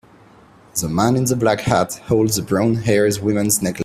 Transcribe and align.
The 0.81 0.89
man 0.89 1.15
in 1.15 1.25
the 1.25 1.35
black 1.35 1.59
hat 1.59 1.93
holds 2.07 2.35
the 2.35 2.41
brown 2.41 2.73
hair 2.73 3.07
woman 3.21 3.51
's 3.51 3.61
necklace. 3.61 3.79